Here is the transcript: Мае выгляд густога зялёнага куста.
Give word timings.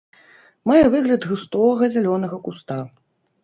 Мае 0.71 0.79
выгляд 0.95 1.21
густога 1.33 1.93
зялёнага 1.99 2.37
куста. 2.49 2.79